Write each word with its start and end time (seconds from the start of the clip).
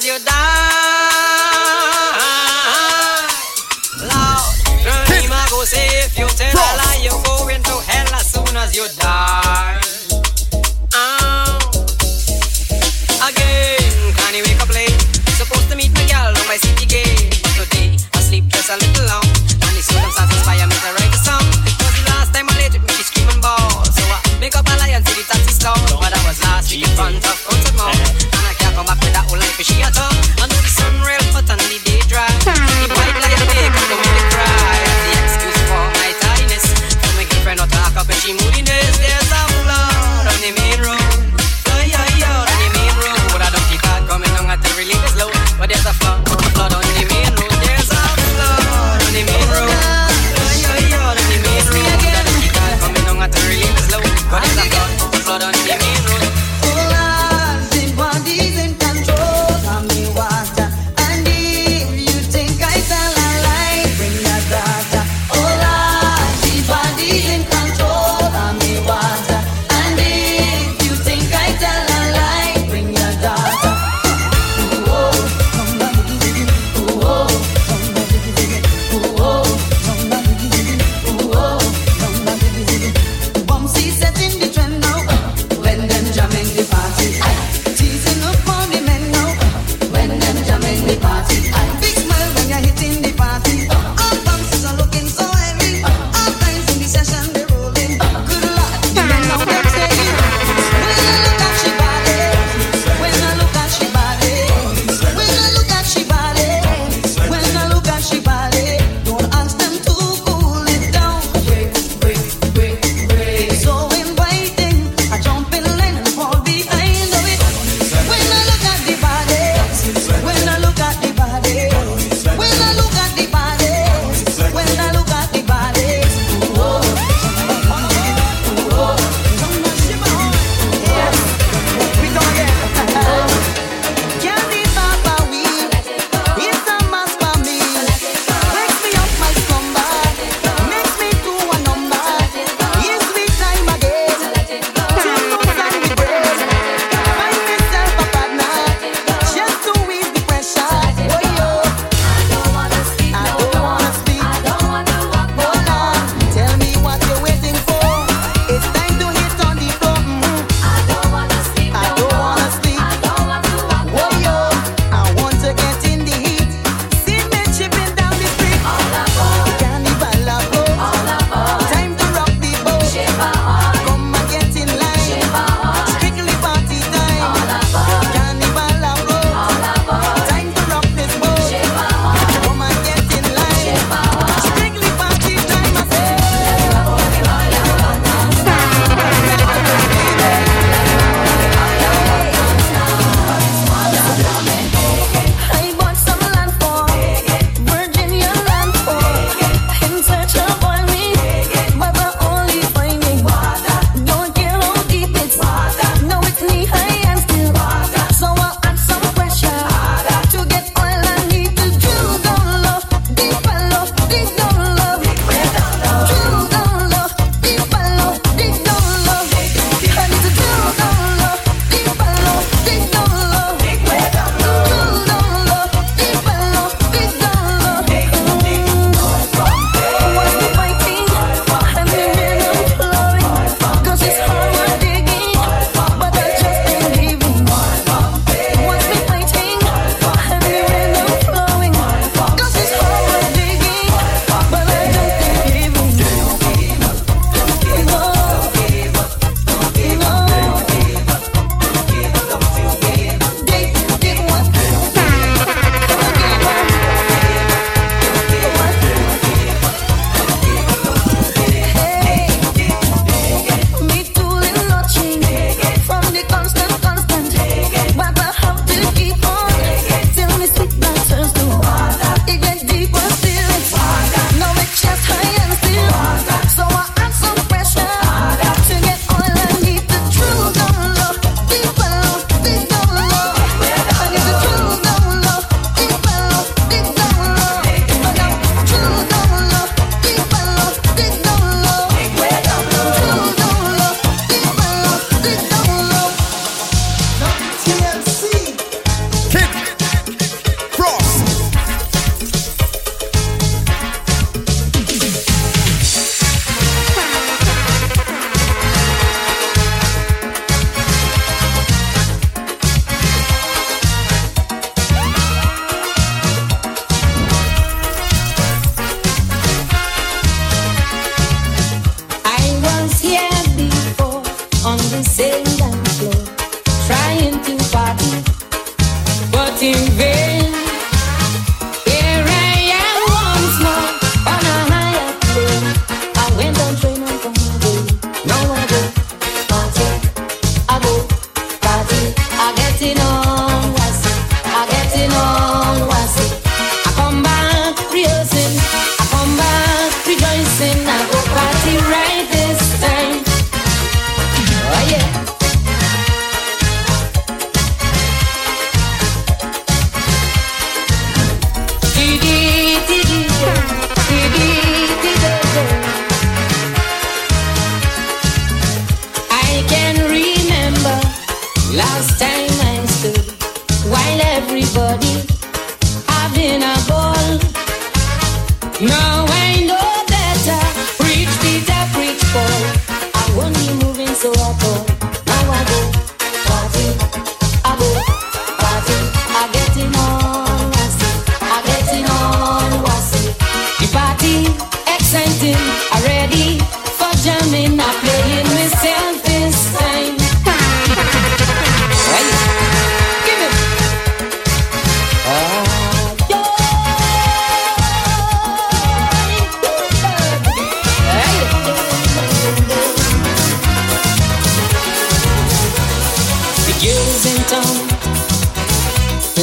as 0.00 0.06
you 0.06 0.18
die. 0.24 0.32
Rima 5.10 5.46
go 5.50 5.64
say 5.64 6.04
if 6.04 6.18
you 6.18 6.26
tell 6.28 6.56
a 6.56 6.76
lie, 6.80 7.00
you're 7.02 7.22
going 7.24 7.62
to 7.62 7.74
hell 7.84 8.14
as 8.14 8.32
soon 8.32 8.56
as 8.56 8.74
you 8.74 8.86
die. 8.96 9.80
Oh. 10.94 11.58
Again, 13.28 14.14
can 14.16 14.34
you 14.34 14.42
wake 14.48 14.62
up 14.62 14.72
late? 14.72 15.00
Supposed 15.36 15.68
to 15.70 15.76
meet 15.76 15.92
my 15.92 16.06
girl 16.08 16.32
on 16.32 16.46
my 16.48 16.56
city 16.56 16.86
gate. 16.86 17.36
But 17.42 17.68
today, 17.68 17.96
I 18.14 18.20
sleep 18.20 18.48
just 18.48 18.70
a 18.70 18.76
little 18.76 19.04
long. 19.04 19.28
And 19.68 19.74
the 19.76 19.82
circumstances 19.84 20.36
inspire 20.36 20.66
me 20.66 20.76
to 20.80 20.90
write 20.96 21.12
a 21.12 21.20
song. 21.20 21.44
Cause 21.76 21.92
the 21.92 22.04
last 22.08 22.32
time 22.32 22.48
I 22.48 22.56
late 22.56 22.72
with 22.72 22.88
me, 22.88 22.92
she 22.96 23.04
screaming 23.04 23.40
ball. 23.42 23.84
So 23.84 24.02
I 24.08 24.20
make 24.40 24.56
up 24.56 24.64
a 24.64 24.74
lie 24.80 24.96
and 24.96 25.04
see 25.06 25.20
the 25.20 25.28
taxi 25.28 25.52
stall. 25.52 25.76
But 26.00 26.16
I 26.16 26.20
was 26.26 26.40
last 26.40 26.72
week 26.72 26.88
in 26.88 26.96
front 26.96 27.16
of 27.16 27.39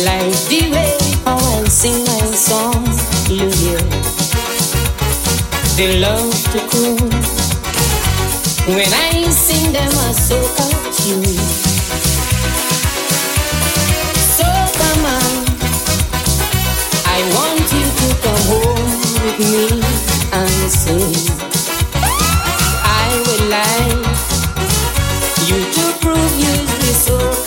Like 0.06 0.38
the 0.50 0.70
way 0.72 0.94
I 1.26 1.64
sing 1.70 2.04
my 2.06 2.26
song, 2.36 2.86
you. 3.30 3.78
They 5.76 6.00
love 6.00 6.34
to 6.52 6.60
cool. 6.70 7.10
When 8.76 8.94
I 8.94 9.28
sing 9.32 9.74
them, 9.74 9.90
a 9.90 10.14
soca 10.14 10.68
tune. 10.98 11.24
you. 11.24 11.48
So 14.38 14.46
come 14.78 15.04
on, 15.18 15.34
I 17.06 17.20
want 17.34 17.66
you 17.74 17.86
to 18.00 18.08
come 18.22 18.44
home 18.54 18.92
with 19.24 19.40
me 19.40 19.82
and 20.32 20.72
sing. 20.72 21.16
I 22.84 23.10
would 23.26 23.44
like 23.50 24.06
you 25.50 25.60
to 25.76 25.84
prove 26.02 26.34
you'd 26.38 26.70
be 26.82 26.94
so. 26.94 27.47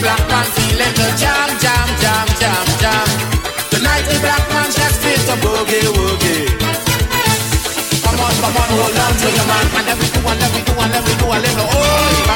black 0.00 0.22
man 0.28 0.44
feeling 0.54 0.94
the 0.94 1.08
jam, 1.18 1.48
jam, 1.58 1.88
jam, 2.02 2.26
jam, 2.40 2.66
jam. 2.82 3.06
Tonight 3.70 4.04
the 4.06 4.18
black 4.20 4.44
man 4.50 4.70
just 4.70 5.00
feel 5.02 5.20
the 5.26 5.36
boogie 5.42 5.88
woogie. 5.96 6.46
Come 8.04 8.20
on, 8.20 8.32
come 8.42 8.56
on, 8.56 8.68
hold 8.78 8.98
on 9.04 9.12
to 9.20 9.28
your 9.36 9.46
man, 9.50 9.66
and 9.90 9.98
me 9.98 10.06
do 10.14 10.20
and 10.28 10.52
me 10.54 10.60
do 10.66 10.72
and 10.78 11.04
me 11.04 11.12
do 11.18 11.26
a 11.26 11.36
little. 11.38 11.68
Oh. 11.70 12.27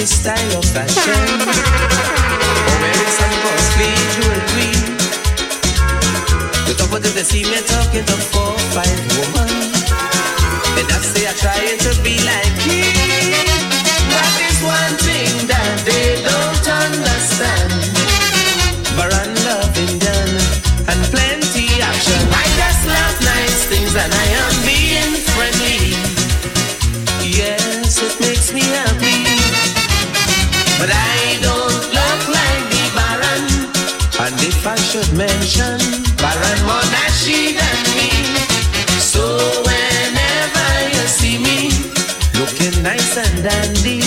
fancy 0.00 0.16
style 0.16 0.58
of 0.58 0.64
fashion. 0.64 1.12
Romance 2.66 3.14
some 3.18 3.36
costly 3.44 3.92
jewelry. 4.14 4.72
The 6.66 6.74
top 6.76 6.92
of 6.92 7.02
the 7.02 7.10
decimate 7.14 7.66
talking 7.66 8.04
to 8.04 8.16
four, 8.32 8.56
five 8.72 9.00
woman. 9.16 9.50
And 10.78 10.88
that's 10.88 11.12
they 11.12 11.26
are 11.26 11.34
trying 11.34 11.78
to 11.78 12.02
be 12.02 12.19
nice 42.82 43.16
and 43.16 43.42
dandy. 43.42 43.99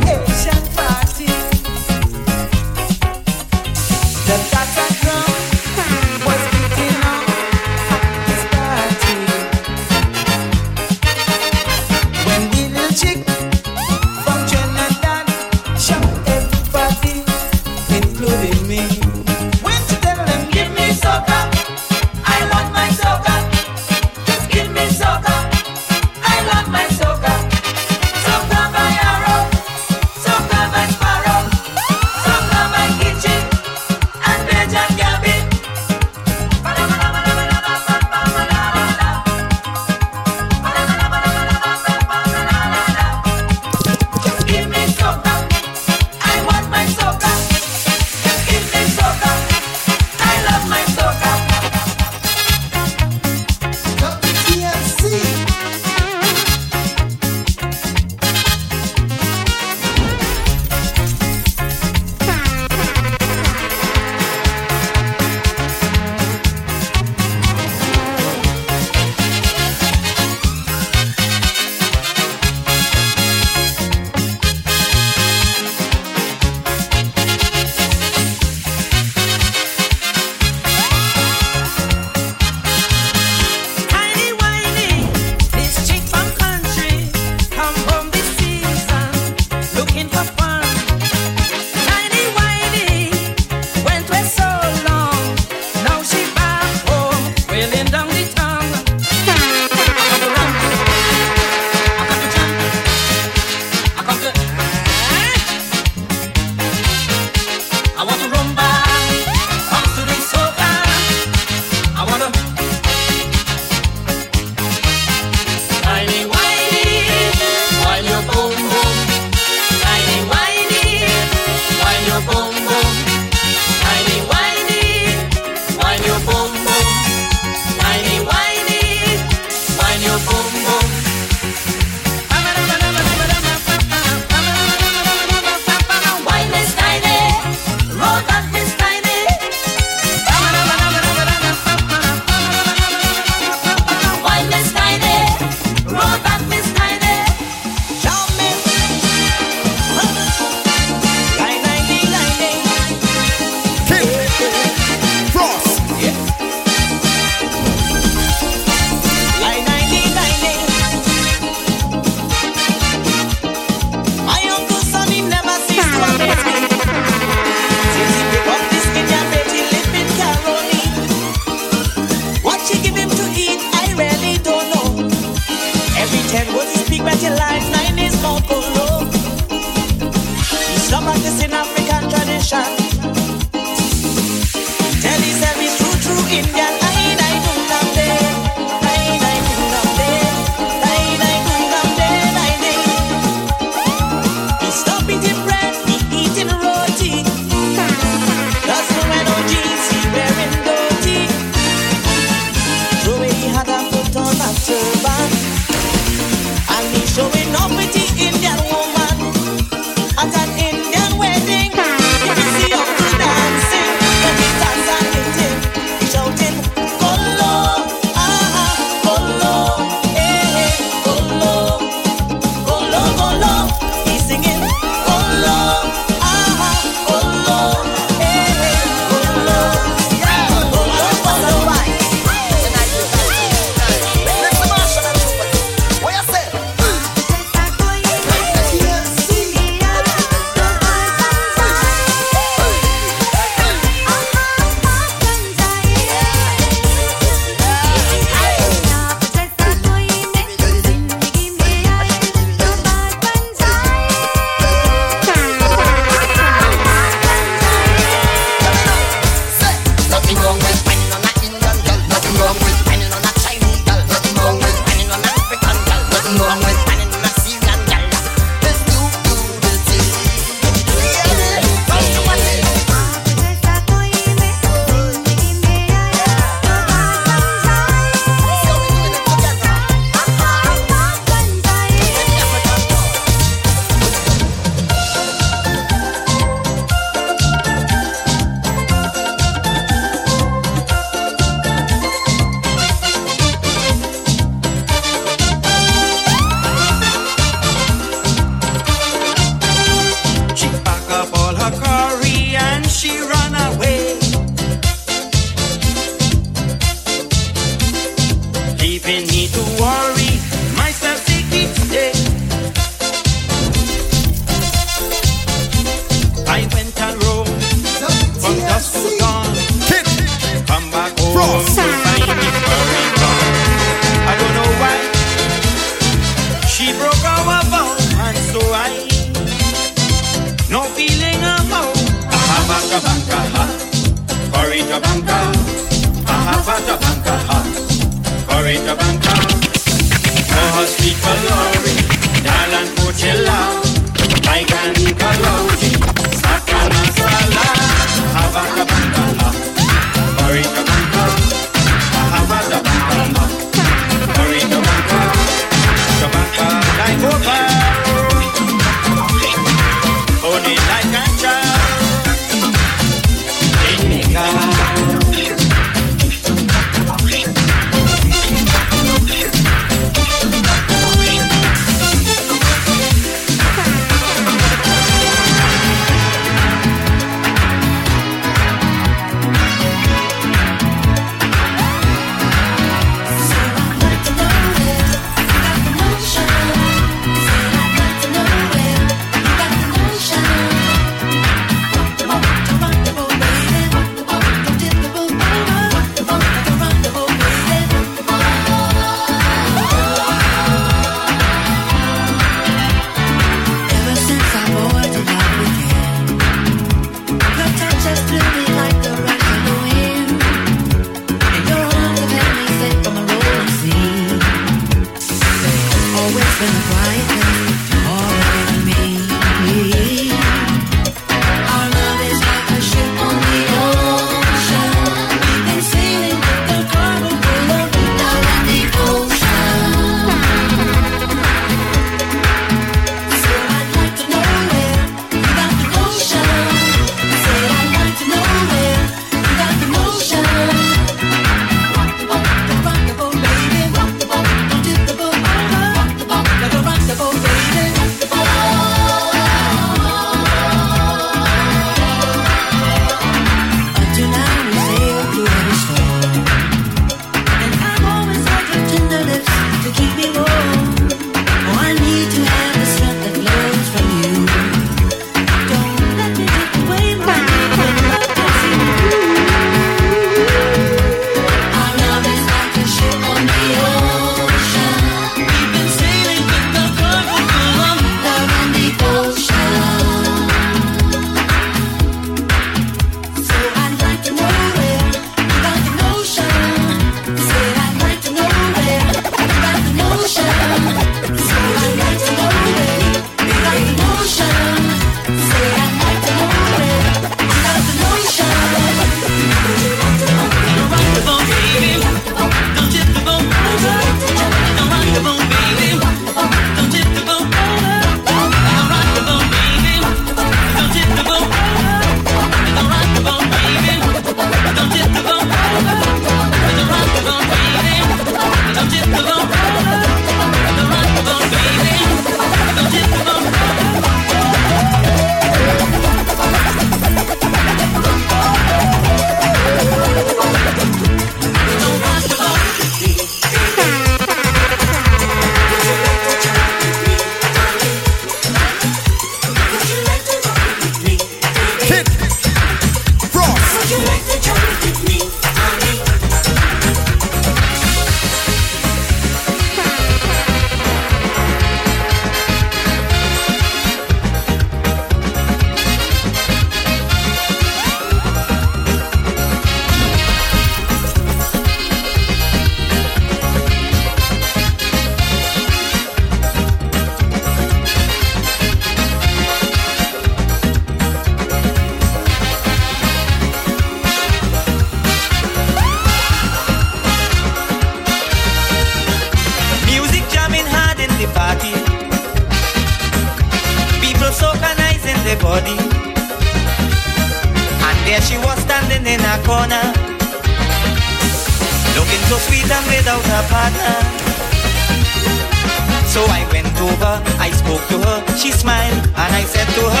She 598.37 598.51
smiled, 598.51 599.05
and 599.07 599.35
I 599.35 599.43
said 599.43 599.67
to 599.75 599.83
her, 599.89 600.00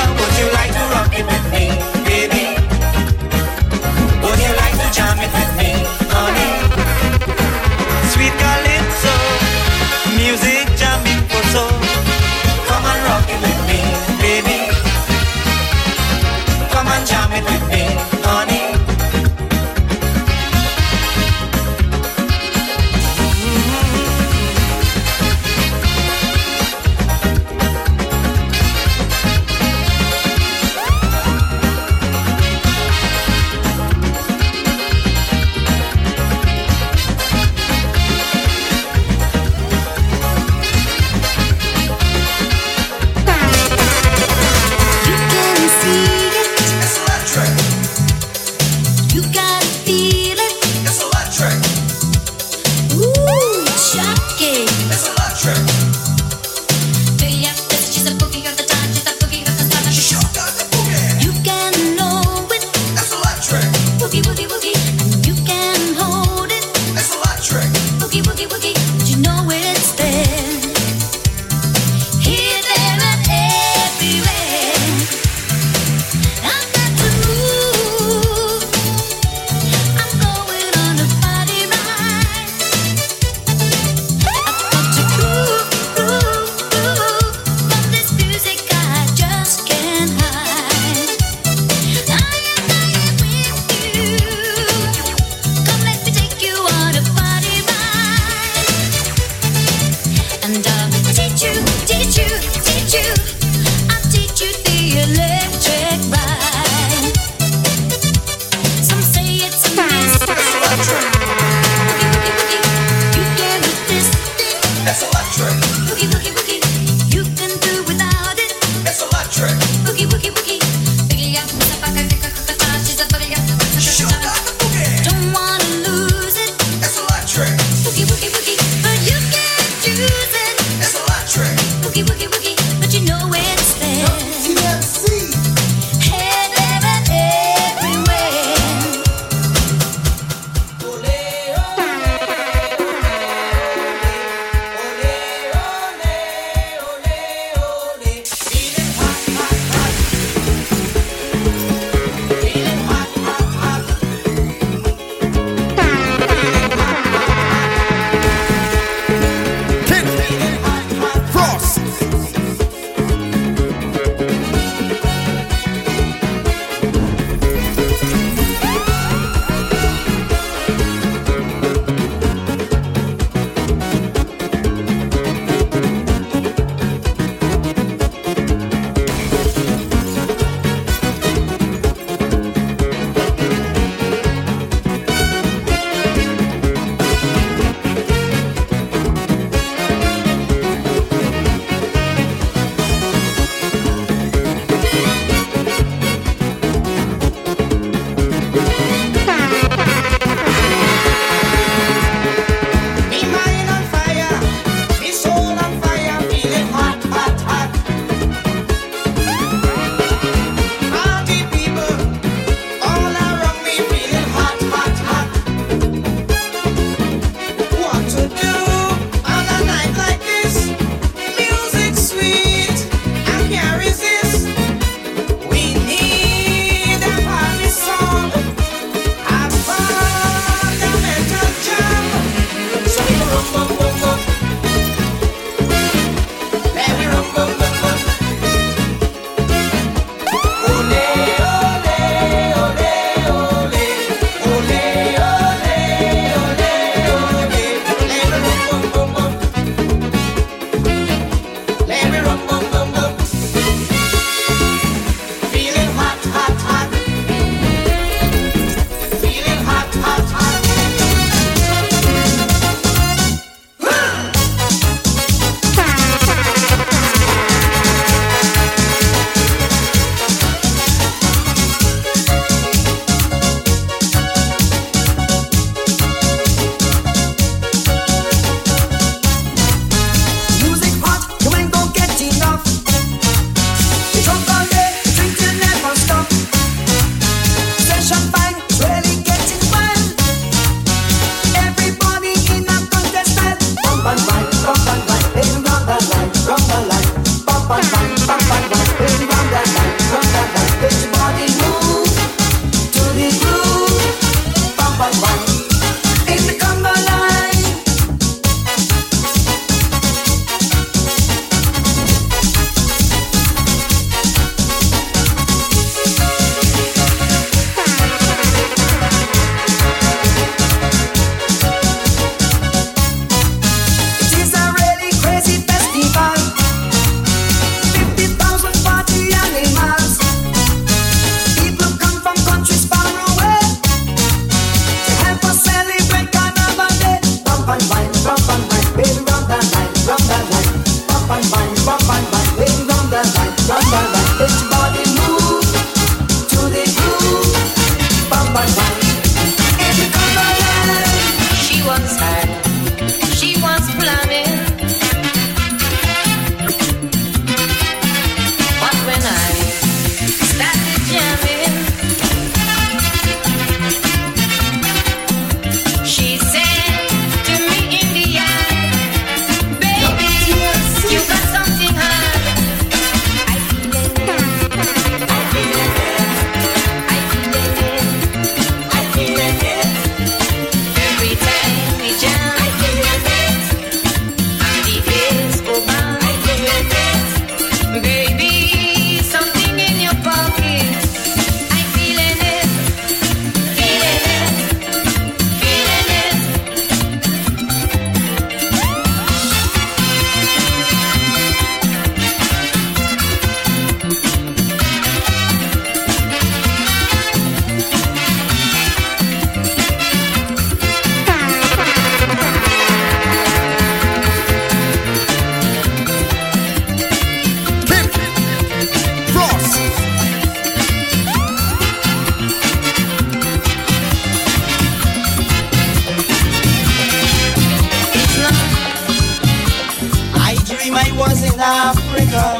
Africa, 431.61 432.57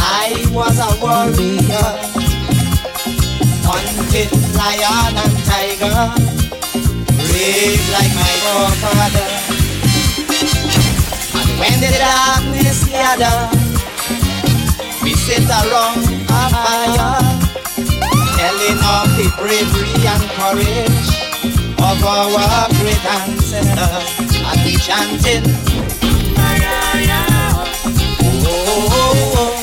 I 0.00 0.48
was 0.52 0.78
a 0.80 0.88
warrior, 1.04 1.88
hunted 3.60 4.32
lion 4.56 5.12
and 5.20 5.36
tiger, 5.44 6.00
brave 7.28 7.84
like 7.92 8.12
my 8.16 8.32
forefather. 8.40 9.28
And 11.36 11.50
when 11.60 11.76
the 11.84 11.92
darkness 12.00 12.88
gather, 12.88 13.52
we 15.02 15.12
sit 15.12 15.44
around 15.44 16.08
a 16.08 16.42
fire, 16.48 17.20
telling 18.40 18.80
of 18.80 19.12
the 19.20 19.28
bravery 19.36 19.92
and 20.08 20.24
courage 20.40 21.08
of 21.84 22.00
our 22.02 22.68
great 22.80 23.04
ancestors, 23.04 24.40
and 24.40 24.58
we 24.64 24.76
chanting. 28.84 29.16
Is 29.16 29.55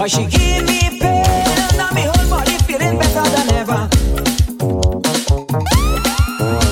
Why 0.00 0.06
she 0.06 0.24
give 0.24 0.64
me 0.64 0.80
pain, 0.98 1.28
and 1.28 1.76
now 1.76 1.90
me 1.92 2.08
whole 2.08 2.30
body 2.30 2.56
feeling 2.64 2.96
better 2.96 3.20
than 3.20 3.52
ever. 3.60 3.80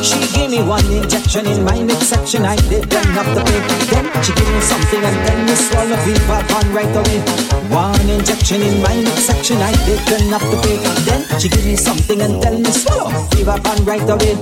She 0.02 0.16
gave 0.32 0.48
me 0.48 0.62
one 0.62 0.86
injection 0.90 1.44
in 1.44 1.62
my 1.62 1.76
midsection, 1.82 2.46
I 2.46 2.56
didn't 2.56 2.90
have 3.12 3.28
to 3.36 3.44
pay. 3.44 3.60
Then 3.92 4.06
she 4.24 4.32
gave 4.32 4.48
me 4.48 4.60
something 4.62 5.04
and 5.04 5.16
then 5.28 5.44
me 5.44 5.54
swallow 5.56 5.96
fever 6.08 6.40
gone 6.48 6.72
right 6.72 6.96
away. 6.96 7.20
One 7.68 8.08
injection 8.08 8.62
in 8.62 8.80
my 8.80 8.96
midsection, 8.96 9.58
I 9.58 9.72
didn't 9.84 10.30
have 10.32 10.48
to 10.48 10.56
pay. 10.64 10.78
Then 11.04 11.38
she 11.38 11.50
gave 11.50 11.66
me 11.66 11.76
something 11.76 12.22
and 12.22 12.42
then 12.42 12.62
me 12.62 12.70
swallow 12.70 13.12
fever 13.28 13.60
gone 13.62 13.84
right 13.84 14.08
away. 14.08 14.36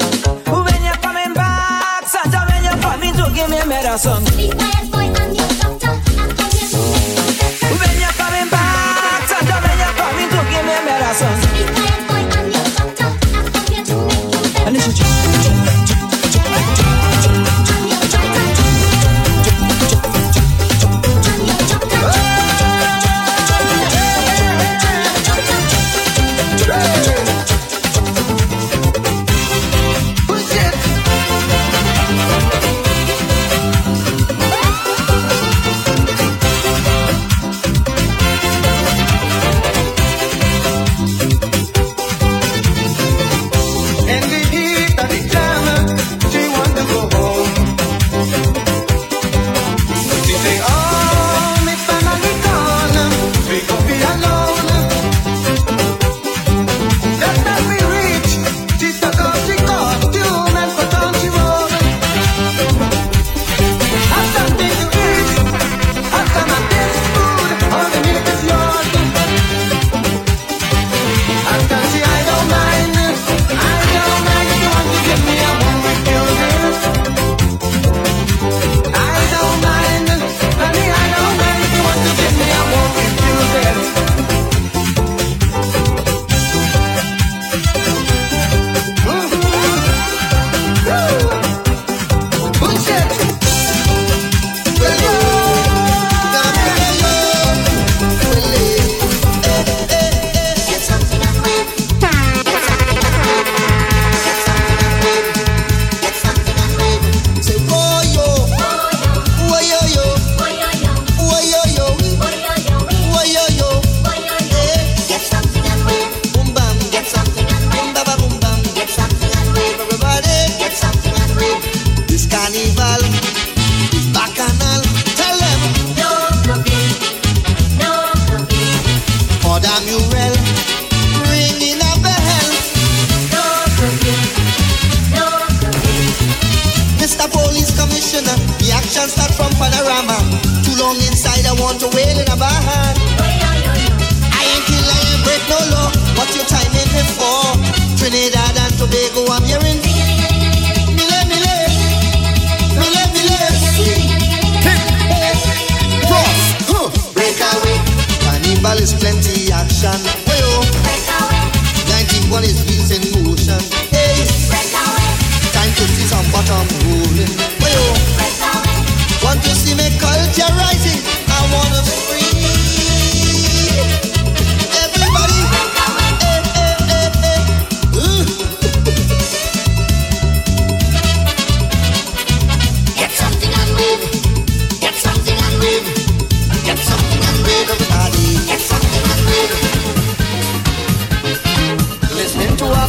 When 0.46 0.80
you're 0.86 1.02
coming 1.02 1.34
back, 1.34 2.06
Santa, 2.06 2.38
when 2.46 2.62
you're 2.62 2.80
coming 2.80 3.14
to 3.14 3.32
give 3.34 3.50
me 3.50 3.58
medicine. 3.66 4.22
When 4.94 5.25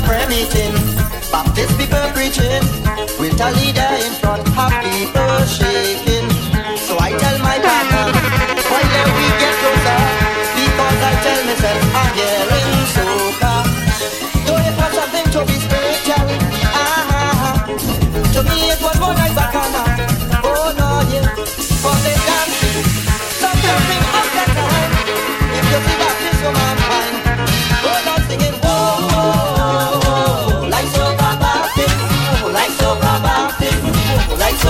Listening 0.05 0.47
to 0.51 0.67
a 0.67 1.31
Baptist 1.31 1.77
people 1.77 2.09
preaching, 2.13 2.61
with 3.19 3.41
a 3.41 3.49
leader 3.57 3.89
in 4.05 4.13
front, 4.21 4.47
half 4.49 4.83
people 4.83 5.45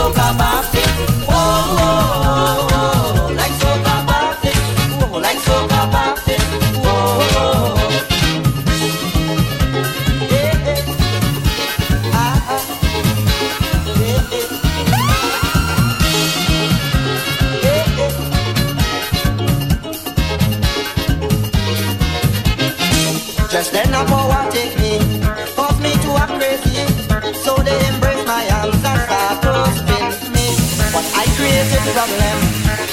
oh, 0.09 0.46
created 31.77 31.93
problem. 31.93 32.37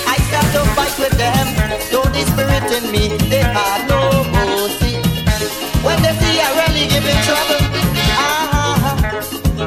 I 0.06 0.16
start 0.28 0.48
to 0.54 0.62
fight 0.76 0.94
with 0.98 1.16
them. 1.16 1.46
Though 1.90 2.08
the 2.12 2.22
spirit 2.28 2.68
in 2.76 2.84
me, 2.92 3.16
they 3.28 3.42
had 3.42 3.88
no 3.88 4.24
mercy. 4.32 5.00
When 5.84 6.00
they 6.02 6.14
see 6.20 6.40
I 6.40 6.48
really 6.60 6.88
give 6.88 7.04
giving 7.04 7.20
trouble, 7.24 7.60
ah, 8.16 8.50
ah, 8.52 8.84
ah. 8.84 8.96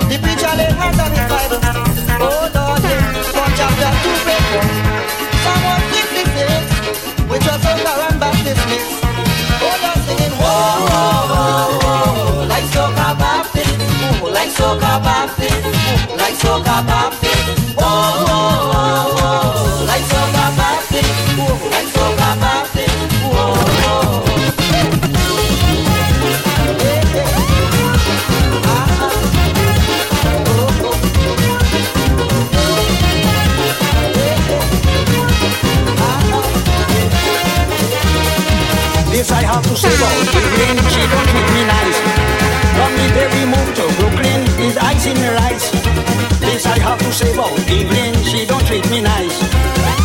the 0.09 0.17
preacher 0.21 0.53
lay 0.57 0.69
hands 0.69 0.99
on 0.99 1.11
his 1.13 1.25
Bible. 1.29 1.61
Oh 2.19 2.49
Lord, 2.53 2.81
for 3.33 3.47
chapter 3.57 3.91
two, 4.01 4.17
verse 4.25 4.49
one. 4.57 4.73
Psalm 5.43 5.61
166, 5.93 7.29
which 7.29 7.45
was 7.45 7.63
over 7.65 7.95
and 8.09 8.19
Baptist 8.21 8.63
mix. 8.69 8.83
Oh 9.61 9.75
Lord, 9.83 9.99
singing, 10.05 10.35
whoa, 10.41 10.89
whoa, 10.89 11.31
whoa, 11.31 11.65
whoa, 11.81 12.49
like 12.49 12.67
soca 12.73 13.09
Baptist, 13.17 13.77
like 14.35 14.51
soca 14.57 14.93
Baptist, 15.05 15.61
like 16.17 16.35
soca 16.41 16.77
Baptist. 16.85 17.56
Have 39.57 39.65
to 39.65 39.75
say 39.75 39.89
about 39.89 40.13
Evelyn, 40.37 40.77
she 40.85 41.01
don't 41.09 41.27
treat 41.33 41.49
me 41.57 41.65
nice. 41.65 41.97
From 42.77 42.93
the 42.93 43.07
day 43.09 43.25
we 43.33 43.41
moved 43.49 43.73
to 43.81 43.89
Brooklyn, 43.97 44.45
is 44.61 44.77
ice 44.77 45.07
in 45.09 45.17
her 45.17 45.33
eyes. 45.49 45.65
This 46.37 46.63
I 46.67 46.77
have 46.77 46.99
to 46.99 47.11
say 47.11 47.33
about 47.33 47.57
Evelyn, 47.65 48.13
she 48.21 48.45
don't 48.45 48.63
treat 48.67 48.87
me 48.93 49.01
nice. 49.01 49.33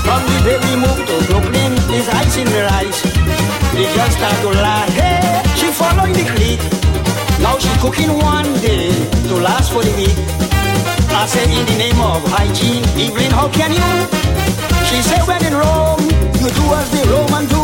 From 0.09 0.24
the 0.24 0.39
day 0.41 0.57
we 0.57 0.73
moved 0.81 1.05
to 1.05 1.16
Brooklyn, 1.29 1.77
is 1.93 2.09
ice 2.09 2.39
in 2.41 2.49
her 2.49 2.66
eyes. 2.81 2.97
They 3.77 3.93
just 3.93 4.16
start 4.16 4.41
to 4.41 4.57
lie, 4.57 4.89
hey, 4.97 5.45
she 5.61 5.69
following 5.69 6.16
the 6.16 6.24
clique. 6.33 6.65
Now 7.45 7.59
she 7.61 7.69
cooking 7.85 8.16
one 8.24 8.49
day 8.65 8.89
to 9.29 9.35
last 9.37 9.69
for 9.70 9.85
the 9.85 9.93
week. 10.01 10.16
I 11.12 11.29
say 11.29 11.45
in 11.45 11.66
the 11.69 11.77
name 11.77 12.01
of 12.01 12.24
hygiene, 12.24 12.89
Evelyn, 12.97 13.33
how 13.37 13.53
can 13.53 13.77
you? 13.77 13.93
She 14.89 15.05
said 15.05 15.20
when 15.29 15.45
in 15.45 15.53
Rome, 15.53 16.01
you 16.41 16.49
do 16.49 16.65
as 16.73 16.89
the 16.89 17.05
Roman 17.12 17.45
do. 17.53 17.61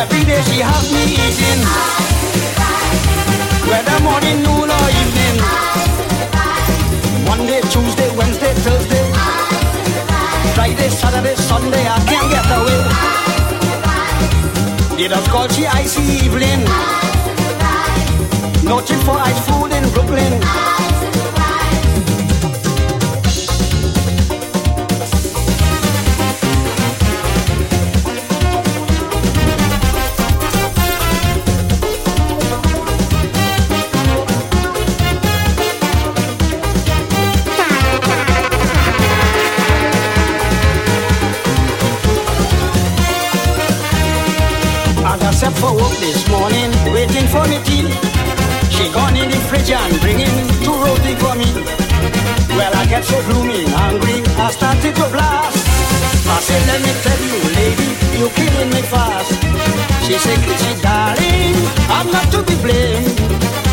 Every 0.00 0.24
day 0.24 0.40
she 0.48 0.58
has 0.60 0.84
me 0.94 1.02
eating. 1.20 1.62
Whether 3.68 3.98
morning, 4.02 4.38
noon 4.46 4.68
or 4.76 4.86
evening. 5.00 5.36
Monday, 7.28 7.60
Tuesday, 7.72 8.10
Wednesday, 8.16 8.52
Thursday. 8.64 9.06
Friday, 10.54 10.88
Saturday, 10.90 11.34
Sunday, 11.36 11.84
I 11.86 11.98
can't 12.08 12.28
get 12.34 12.46
away. 12.58 12.80
They 14.96 15.08
just 15.08 15.28
call 15.30 15.48
she 15.48 15.66
icy 15.66 16.26
Evelyn. 16.26 16.60
Noted 18.64 19.00
for 19.06 19.18
ice 19.18 19.40
food 19.46 19.72
in 19.72 19.84
Brooklyn. 19.94 20.40
Fast. 58.92 59.32
She 60.04 60.14
said, 60.20 60.38
Kitty, 60.44 60.72
darling, 60.84 61.56
I'm 61.88 62.08
not 62.12 62.28
to 62.36 62.44
be 62.44 62.56
blamed. 62.60 63.16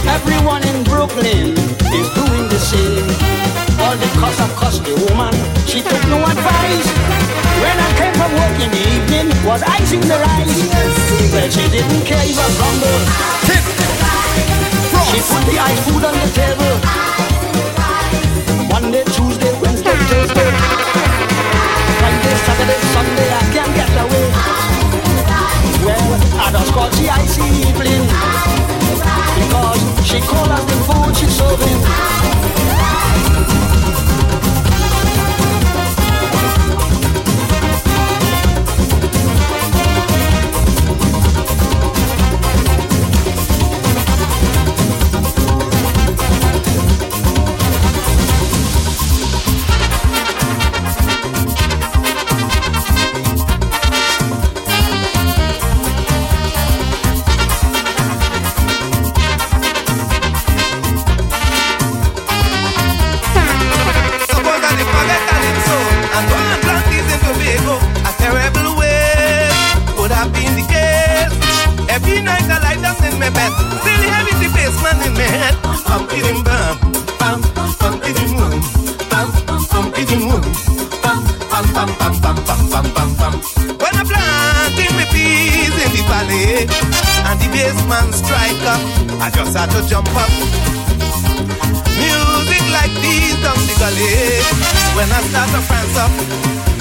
Everyone 0.08 0.64
in 0.72 0.78
Brooklyn 0.88 1.52
is 2.00 2.08
doing 2.16 2.46
the 2.48 2.62
same. 2.72 3.08
All 3.84 3.96
the 4.00 4.10
cost 4.20 4.40
of 4.40 4.52
cost 4.56 4.80
the 4.88 4.96
woman, 5.08 5.36
she 5.68 5.84
took 5.84 6.04
no 6.08 6.20
advice. 6.24 6.88
When 7.60 7.76
I 7.88 7.90
came 8.00 8.16
from 8.16 8.32
work 8.40 8.56
in 8.64 8.72
the 8.72 8.84
evening, 8.96 9.28
was 9.44 9.62
icing 9.64 10.04
the 10.08 10.18
rice. 10.18 10.60
Well, 11.34 11.50
she 11.52 11.66
didn't 11.76 12.04
care 12.08 12.24
if 12.24 12.40
I 12.40 12.48
grumbled. 12.58 13.06
She 15.10 15.20
put 15.26 15.44
the 15.50 15.58
ice 15.60 15.82
food 15.86 16.04
on 16.06 16.16
the 16.16 16.30
table. 16.38 16.76
Monday, 18.72 19.04
Tuesday, 19.16 19.54
Wednesday, 19.60 19.98
Thursday. 20.08 20.50
Friday, 22.00 22.36
Saturday, 22.46 22.80
Sunday, 22.94 23.29
I 26.50 26.52
just 26.52 26.74
call 26.74 26.90
she 26.94 27.08
icy 27.08 27.42
Evelyn. 27.70 28.08
Because 29.38 30.08
she 30.08 30.20
call 30.20 30.50
us 30.50 30.66
the 30.66 30.78
food 30.82 31.16
she 31.16 31.28
serving. 31.28 31.80
Had 89.50 89.72
to 89.72 89.82
jump 89.90 90.08
up. 90.16 90.30
Music 92.00 92.64
like 92.72 92.94
these 93.04 93.36
down 93.44 93.60
the 93.68 93.76
gully. 93.76 94.40
When 94.96 95.10
I 95.12 95.20
start 95.28 95.50
to 95.52 95.60
prance 95.68 95.98
up, 96.00 96.14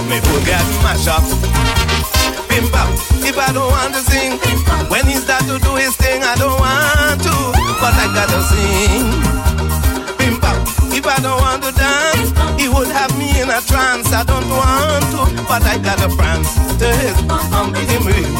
me 0.06 0.20
foot 0.22 0.44
get 0.46 0.62
mash 0.84 1.08
up. 1.08 1.24
Bim 2.46 2.70
bam, 2.70 2.86
if 3.26 3.34
I 3.34 3.50
don't 3.50 3.66
want 3.66 3.94
to 3.94 4.02
sing, 4.06 4.38
when 4.92 5.06
he 5.06 5.16
start 5.16 5.42
to 5.50 5.58
do 5.58 5.74
his 5.74 5.96
thing, 5.96 6.22
I 6.22 6.36
don't 6.36 6.54
want 6.54 7.18
to, 7.26 7.34
but 7.82 7.98
I 7.98 8.06
gotta 8.14 8.40
sing. 8.46 9.10
Bim 10.20 10.38
bam, 10.38 10.62
if 10.94 11.02
I 11.02 11.18
don't 11.18 11.40
want 11.40 11.64
to 11.64 11.72
dance, 11.74 12.30
he 12.60 12.68
would 12.68 12.92
have 12.94 13.10
me 13.18 13.42
in 13.42 13.50
a 13.50 13.58
trance. 13.66 14.12
I 14.12 14.22
don't 14.22 14.46
want 14.46 15.02
to, 15.18 15.42
but 15.50 15.66
I 15.66 15.78
gotta 15.82 16.14
prance 16.14 16.54
to 16.78 16.86
his 17.00 17.16
bum 17.26 17.74
bidim 17.74 18.06
rim, 18.06 18.30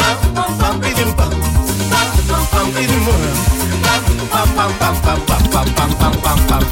bam 0.00 0.16
bam 0.56 0.80
bidim 0.80 1.12
bam, 1.12 1.28
bam 1.92 2.42
bam 2.48 2.66
bidim 2.72 3.04
rim, 3.04 3.20
bam 3.20 3.31
bam 4.62 4.70
bam 4.80 4.94
bam 5.02 5.18
bam 5.28 5.42
bam 5.52 5.66
bam 5.76 5.90
bam 6.00 6.12
bam 6.22 6.38
bam 6.50 6.71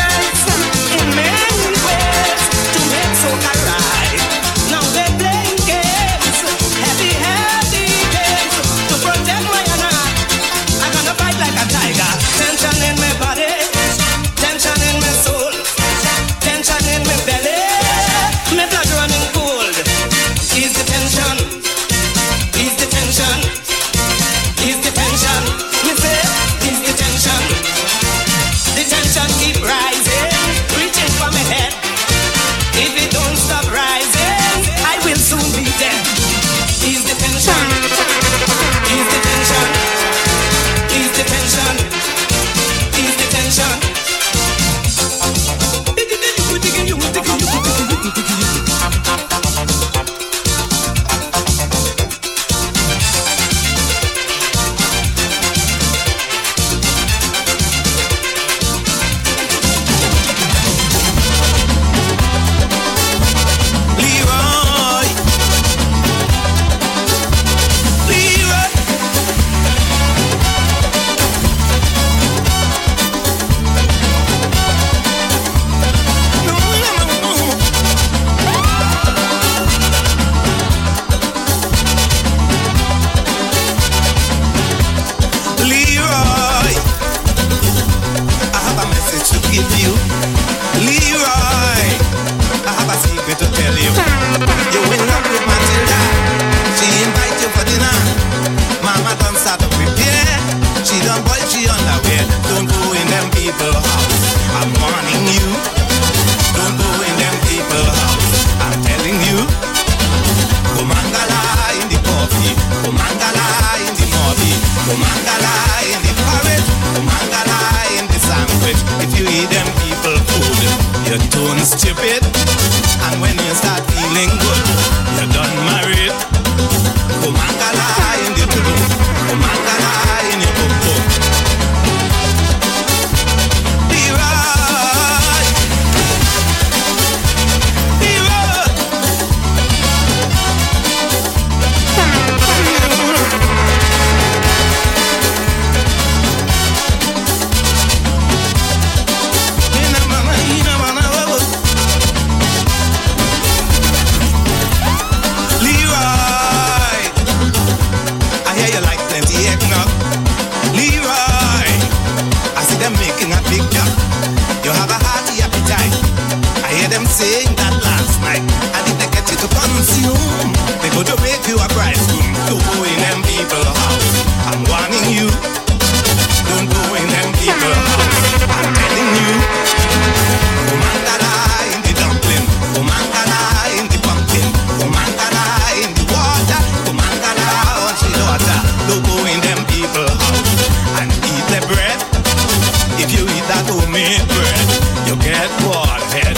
bread, 194.35 194.67
you 195.07 195.15
get 195.19 195.49
bored, 195.61 196.03
head. 196.15 196.35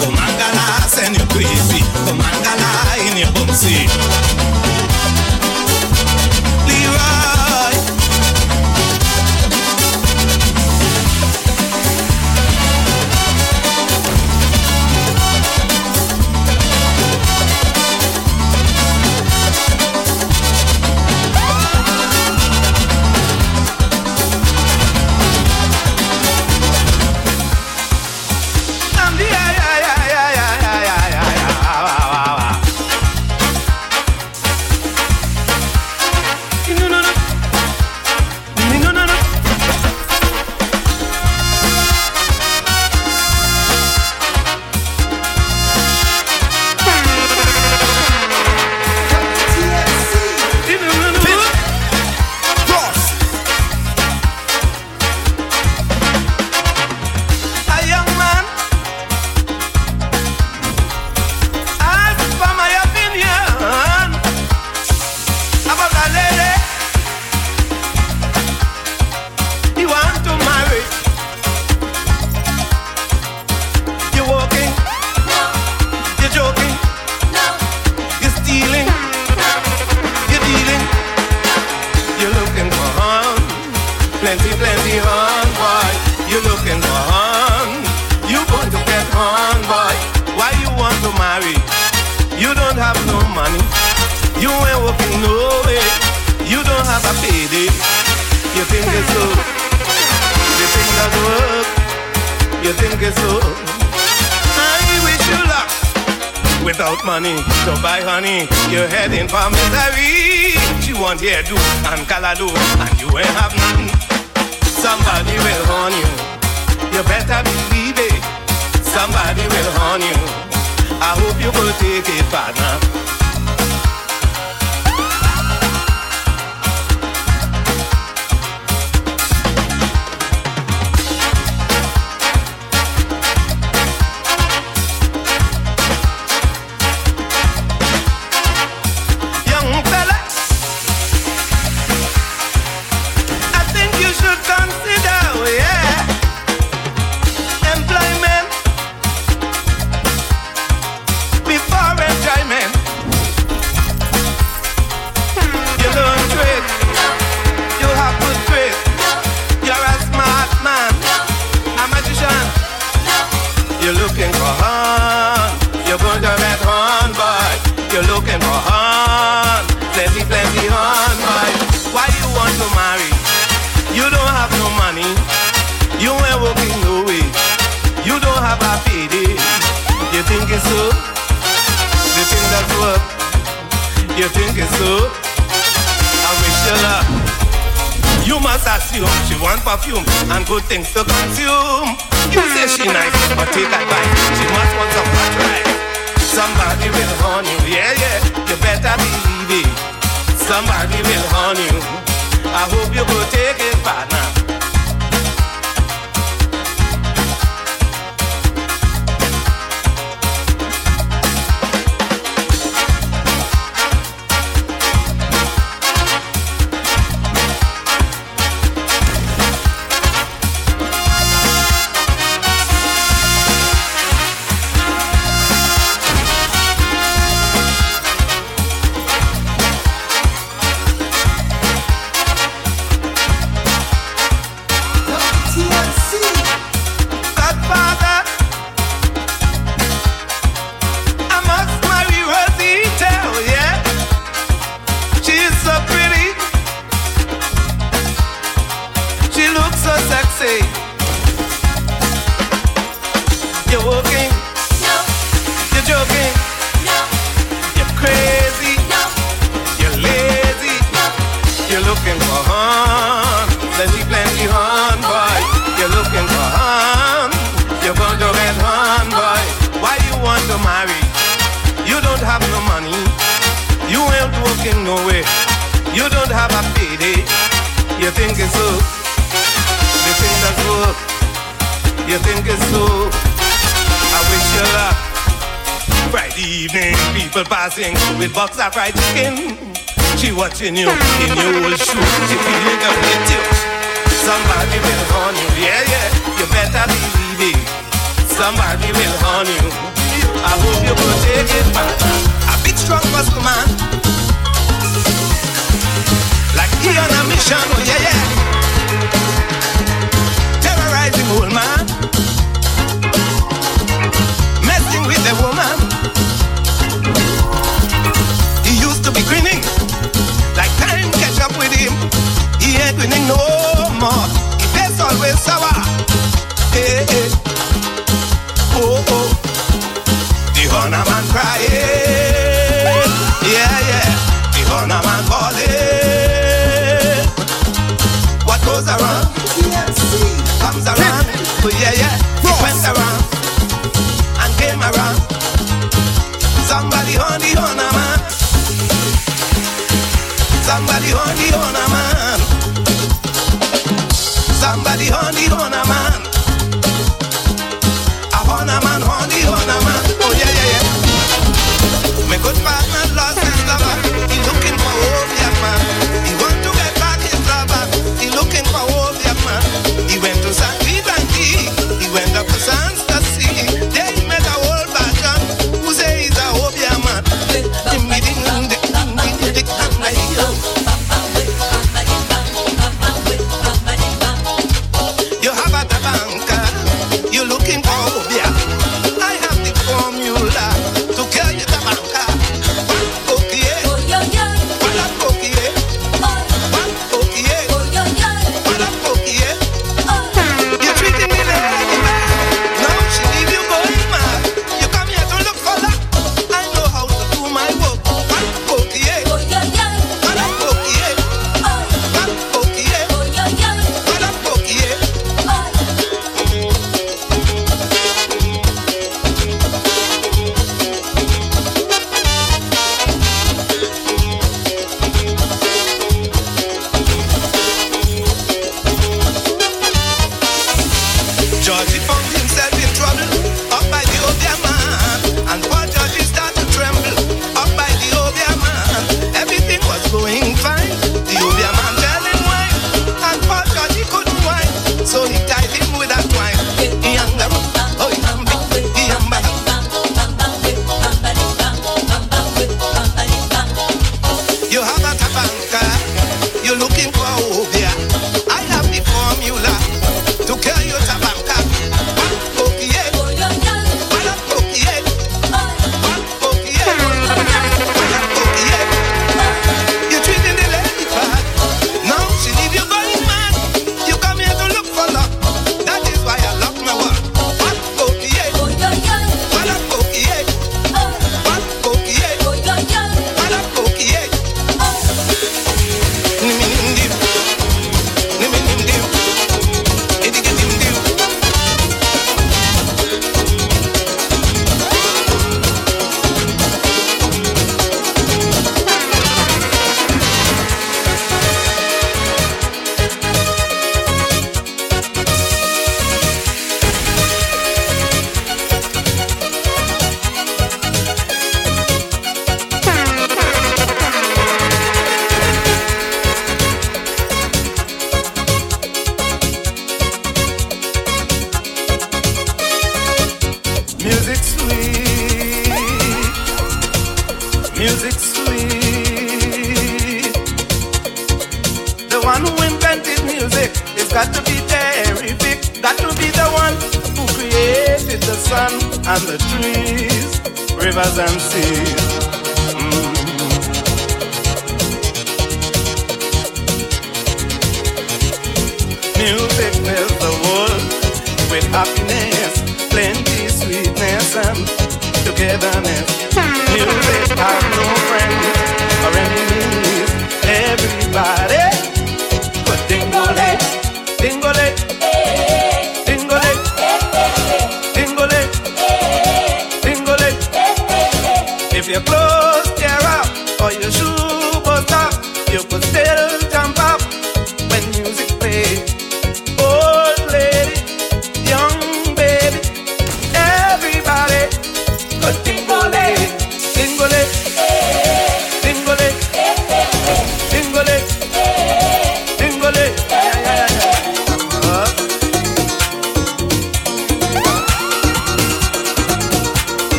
Come 0.00 0.16
and 0.16 0.90
send 0.90 1.16
you 1.16 1.24
crazy. 1.28 1.82
Come 2.06 2.20
and 2.20 3.10
in 3.10 3.16
your 3.18 3.32
bum. 3.32 4.59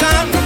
Good 0.00 0.43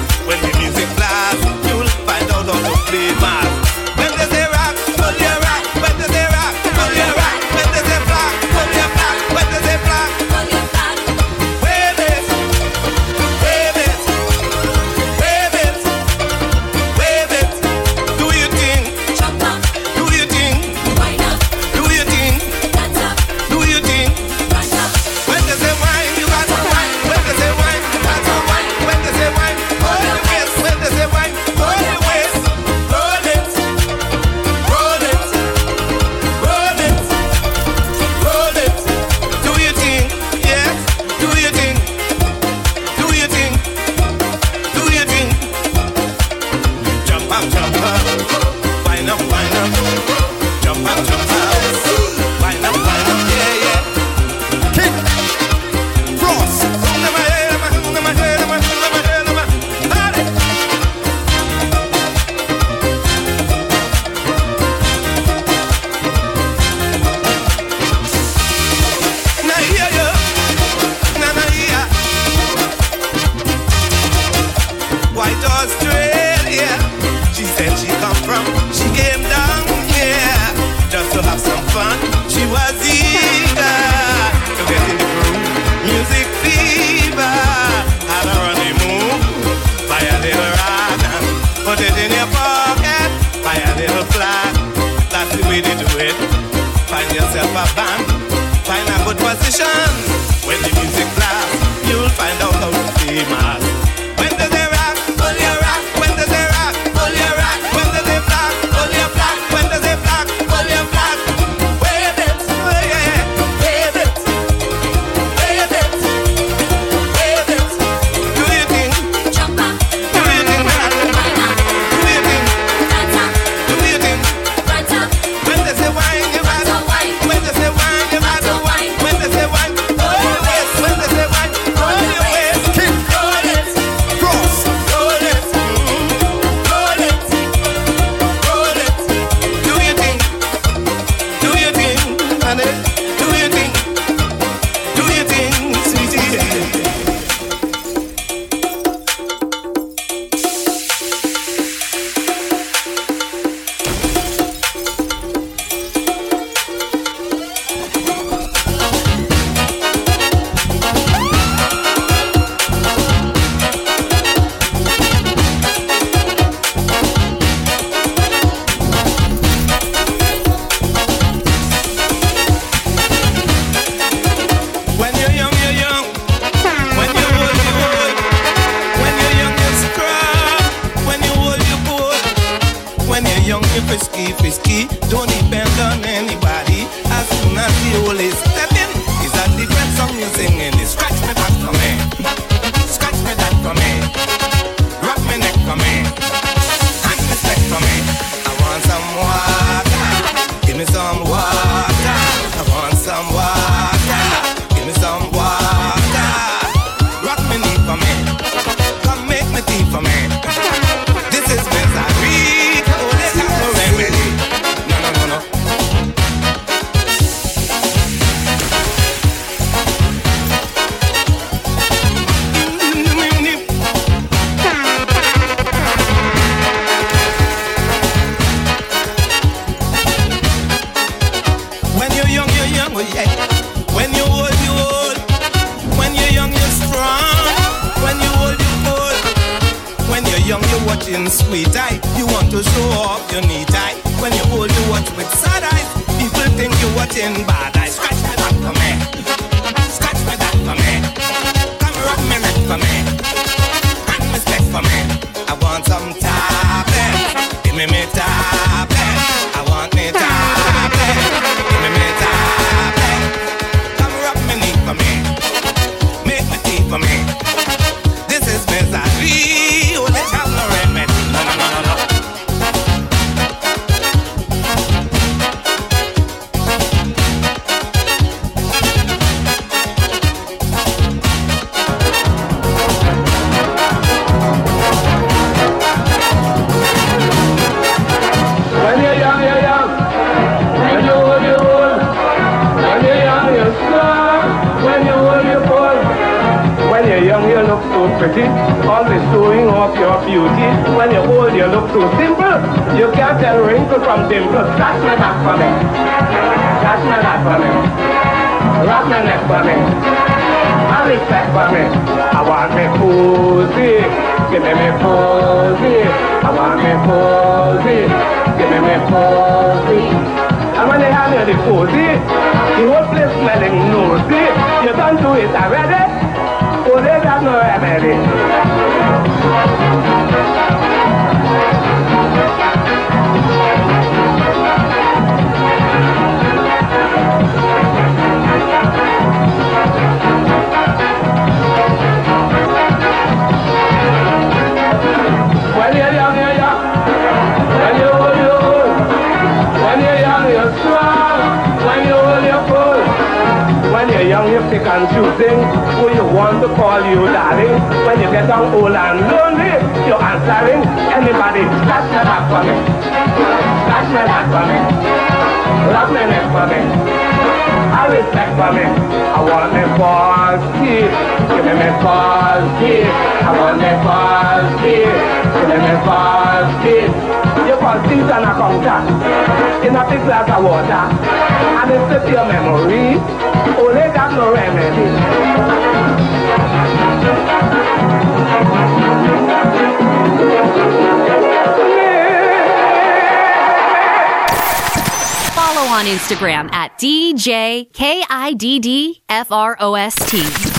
D 398.59 398.80
D 398.80 399.22
F 399.28 399.52
R 399.52 399.76
O 399.78 399.94
S 399.94 400.16
T. 400.28 400.77